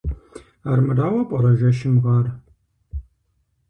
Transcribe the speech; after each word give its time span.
Армырауэ 0.71 1.21
пӀэрэ 1.29 1.51
жэщым 1.59 1.95
гъар? 2.03 2.27